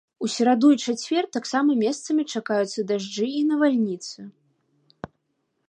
[0.25, 4.19] У сераду і чацвер таксама месцамі чакаюцца дажджы і навальніцы.